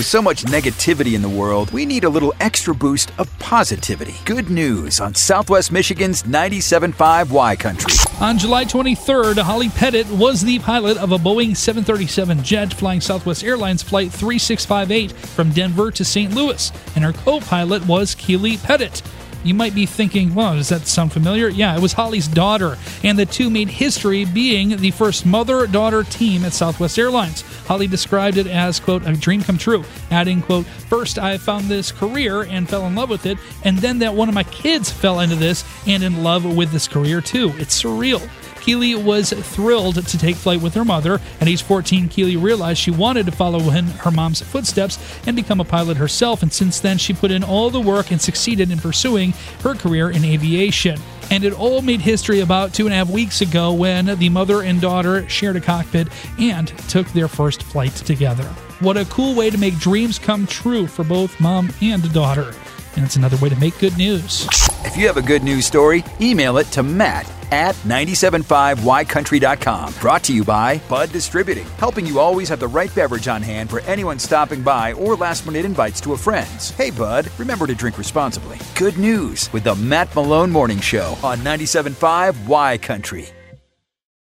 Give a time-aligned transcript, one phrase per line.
[0.00, 4.14] With so much negativity in the world, we need a little extra boost of positivity.
[4.24, 7.92] Good news on Southwest Michigan's 97.5 Y Country.
[8.18, 13.44] On July 23rd, Holly Petitt was the pilot of a Boeing 737 jet flying Southwest
[13.44, 16.34] Airlines Flight 3658 from Denver to St.
[16.34, 19.02] Louis, and her co pilot was Keely Petitt.
[19.42, 21.48] You might be thinking, well, does that sound familiar?
[21.48, 26.04] Yeah, it was Holly's daughter, and the two made history being the first mother daughter
[26.04, 27.42] team at Southwest Airlines.
[27.70, 31.92] Holly described it as, quote, a dream come true, adding, quote, first I found this
[31.92, 35.20] career and fell in love with it, and then that one of my kids fell
[35.20, 37.52] into this and in love with this career too.
[37.58, 38.28] It's surreal.
[38.60, 41.20] Keely was thrilled to take flight with her mother.
[41.40, 45.60] At age 14, Keely realized she wanted to follow in her mom's footsteps and become
[45.60, 48.78] a pilot herself, and since then, she put in all the work and succeeded in
[48.78, 49.32] pursuing
[49.62, 51.00] her career in aviation.
[51.30, 54.62] And it all made history about two and a half weeks ago when the mother
[54.62, 58.44] and daughter shared a cockpit and took their first flight together.
[58.80, 62.52] What a cool way to make dreams come true for both mom and daughter.
[62.96, 64.48] And it's another way to make good news.
[64.84, 69.94] If you have a good news story, email it to Matt at 975ycountry.com.
[70.00, 73.70] Brought to you by Bud Distributing, helping you always have the right beverage on hand
[73.70, 76.70] for anyone stopping by or last minute invites to a friend's.
[76.70, 78.58] Hey, Bud, remember to drink responsibly.
[78.74, 83.28] Good news with the Matt Malone Morning Show on 975 Y Country.